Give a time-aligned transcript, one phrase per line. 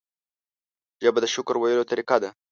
[1.03, 2.29] ژبه د شکر ویلو طریقه ده